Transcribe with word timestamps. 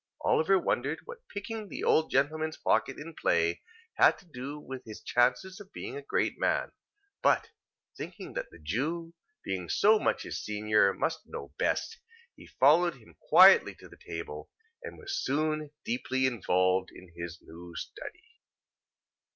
Oliver 0.21 0.57
wondered 0.57 1.01
what 1.05 1.27
picking 1.27 1.67
the 1.69 1.83
old 1.83 2.09
gentleman's 2.09 2.57
pocket 2.57 2.97
in 2.97 3.13
play, 3.13 3.61
had 3.97 4.17
to 4.17 4.25
do 4.25 4.57
with 4.59 4.83
his 4.83 4.99
chances 5.03 5.59
of 5.59 5.71
being 5.71 5.95
a 5.95 6.01
great 6.01 6.39
man. 6.39 6.71
But, 7.21 7.51
thinking 7.95 8.33
that 8.33 8.49
the 8.49 8.57
Jew, 8.57 9.13
being 9.45 9.69
so 9.69 9.99
much 9.99 10.23
his 10.23 10.41
senior, 10.43 10.91
must 10.91 11.27
know 11.27 11.53
best, 11.59 11.99
he 12.35 12.47
followed 12.47 12.95
him 12.95 13.13
quietly 13.29 13.75
to 13.75 13.87
the 13.87 13.95
table, 14.09 14.49
and 14.81 14.97
was 14.97 15.23
soon 15.23 15.69
deeply 15.85 16.25
involved 16.25 16.89
in 16.91 17.13
his 17.15 17.37
new 17.39 17.75
study. 17.75 18.23